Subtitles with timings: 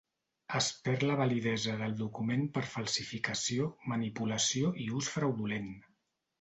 [0.59, 5.73] Es perd la validesa del document per falsificació, manipulació i ús fraudulent.